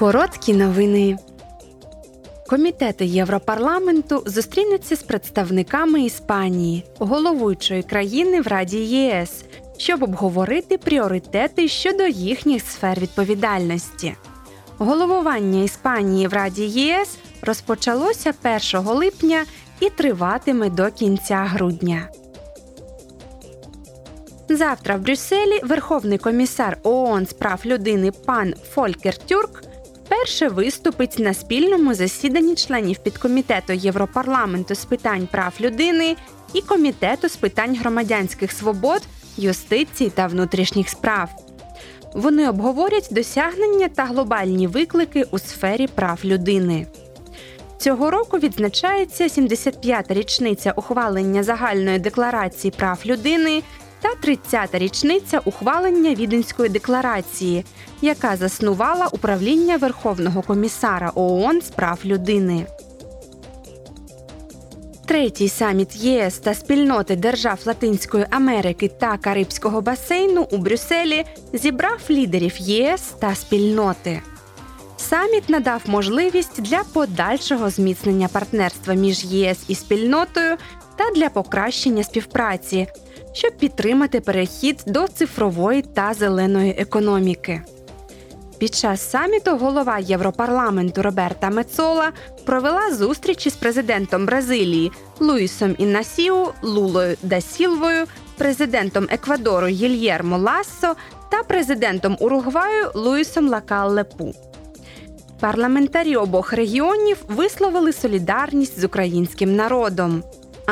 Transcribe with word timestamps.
Короткі 0.00 0.54
новини. 0.54 1.18
Комітети 2.48 3.06
Європарламенту 3.06 4.22
зустрінуться 4.26 4.96
з 4.96 5.02
представниками 5.02 6.02
Іспанії, 6.02 6.84
головуючої 6.98 7.82
країни 7.82 8.40
в 8.40 8.46
Раді 8.46 8.78
ЄС, 8.78 9.44
щоб 9.76 10.02
обговорити 10.02 10.78
пріоритети 10.78 11.68
щодо 11.68 12.06
їхніх 12.06 12.62
сфер 12.62 13.00
відповідальності. 13.00 14.14
Головування 14.78 15.62
Іспанії 15.62 16.26
в 16.26 16.32
Раді 16.32 16.62
ЄС 16.62 17.18
розпочалося 17.42 18.34
1 18.74 18.86
липня 18.86 19.44
і 19.80 19.90
триватиме 19.90 20.70
до 20.70 20.90
кінця 20.90 21.36
грудня. 21.36 22.08
Завтра 24.48 24.96
в 24.96 25.00
Брюсселі 25.00 25.60
Верховний 25.62 26.18
комісар 26.18 26.78
ООН 26.82 27.26
з 27.26 27.32
прав 27.32 27.60
людини 27.66 28.12
пан 28.26 28.54
Фолькер 28.74 29.16
Тюрк 29.16 29.69
вперше 30.10 30.48
виступить 30.48 31.18
на 31.18 31.34
спільному 31.34 31.94
засіданні 31.94 32.54
членів 32.54 32.98
підкомітету 32.98 33.72
Європарламенту 33.72 34.74
з 34.74 34.84
питань 34.84 35.28
прав 35.32 35.54
людини 35.60 36.16
і 36.54 36.60
комітету 36.60 37.28
з 37.28 37.36
питань 37.36 37.76
громадянських 37.76 38.52
свобод, 38.52 39.02
юстиції 39.36 40.10
та 40.10 40.26
внутрішніх 40.26 40.88
справ. 40.88 41.28
Вони 42.14 42.48
обговорять 42.48 43.08
досягнення 43.10 43.88
та 43.88 44.04
глобальні 44.04 44.66
виклики 44.66 45.24
у 45.30 45.38
сфері 45.38 45.86
прав 45.86 46.18
людини. 46.24 46.86
Цього 47.78 48.10
року 48.10 48.38
відзначається 48.38 49.24
75-та 49.24 50.14
річниця 50.14 50.72
ухвалення 50.76 51.42
загальної 51.42 51.98
декларації 51.98 52.70
прав 52.70 53.00
людини 53.06 53.62
та 54.00 54.28
30-та 54.30 54.78
річниця 54.78 55.40
ухвалення 55.44 56.14
Віденської 56.14 56.68
декларації, 56.68 57.64
яка 58.02 58.36
заснувала 58.36 59.06
управління 59.06 59.76
Верховного 59.76 60.42
комісара 60.42 61.12
ООН 61.14 61.60
з 61.60 61.70
прав 61.70 61.98
людини. 62.04 62.66
Третій 65.06 65.48
саміт 65.48 65.96
ЄС 65.96 66.38
та 66.38 66.54
спільноти 66.54 67.16
держав 67.16 67.60
Латинської 67.64 68.26
Америки 68.30 68.88
та 68.88 69.16
Карибського 69.16 69.80
басейну 69.80 70.46
у 70.50 70.56
Брюсселі 70.56 71.24
зібрав 71.52 72.00
лідерів 72.10 72.56
ЄС 72.58 73.02
та 73.20 73.34
спільноти. 73.34 74.22
Саміт 74.96 75.48
надав 75.48 75.82
можливість 75.86 76.62
для 76.62 76.82
подальшого 76.92 77.70
зміцнення 77.70 78.28
партнерства 78.28 78.94
між 78.94 79.24
ЄС 79.24 79.58
і 79.68 79.74
спільнотою 79.74 80.56
та 80.96 81.10
для 81.16 81.28
покращення 81.28 82.02
співпраці, 82.04 82.86
щоб 83.32 83.56
підтримати 83.56 84.20
перехід 84.20 84.82
до 84.86 85.08
цифрової 85.08 85.82
та 85.82 86.14
зеленої 86.14 86.74
економіки. 86.78 87.62
Під 88.58 88.74
час 88.74 89.10
саміту 89.10 89.56
голова 89.56 89.98
Європарламенту 89.98 91.02
Роберта 91.02 91.50
Мецола 91.50 92.12
провела 92.44 92.94
зустрічі 92.94 93.50
з 93.50 93.56
президентом 93.56 94.26
Бразилії 94.26 94.92
Луїсом 95.20 95.74
Іннасіу 95.78 96.48
Лулою 96.62 97.16
да 97.22 97.40
Сілвою, 97.40 98.04
президентом 98.38 99.06
Еквадору 99.10 99.66
Гільєрмо 99.66 100.38
Лассо 100.38 100.94
та 101.30 101.42
президентом 101.42 102.16
Уругваю 102.20 102.90
Луїсом 102.94 103.48
Лакаллепу. 103.48 104.34
Парламентарі 105.40 106.16
обох 106.16 106.52
регіонів 106.52 107.16
висловили 107.28 107.92
солідарність 107.92 108.80
з 108.80 108.84
українським 108.84 109.56
народом, 109.56 110.22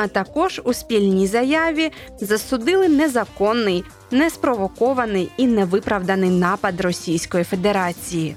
а 0.01 0.07
також 0.07 0.61
у 0.63 0.73
спільній 0.73 1.27
заяві 1.27 1.91
засудили 2.21 2.89
незаконний, 2.89 3.83
неспровокований 4.11 5.31
і 5.37 5.47
невиправданий 5.47 6.29
напад 6.29 6.81
Російської 6.81 7.43
Федерації. 7.43 8.35